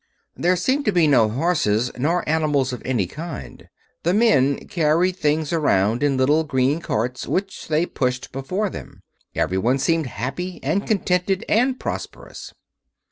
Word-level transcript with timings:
There 0.35 0.55
seemed 0.55 0.85
to 0.85 0.91
be 0.91 1.05
no 1.05 1.29
horses 1.29 1.91
nor 1.95 2.27
animals 2.27 2.73
of 2.73 2.81
any 2.83 3.05
kind; 3.05 3.69
the 4.01 4.15
men 4.15 4.67
carried 4.67 5.15
things 5.17 5.53
around 5.53 6.01
in 6.01 6.17
little 6.17 6.43
green 6.43 6.79
carts, 6.81 7.27
which 7.27 7.67
they 7.67 7.85
pushed 7.85 8.31
before 8.31 8.71
them. 8.71 9.03
Everyone 9.35 9.77
seemed 9.77 10.07
happy 10.07 10.59
and 10.63 10.87
contented 10.87 11.45
and 11.47 11.79
prosperous. 11.79 12.51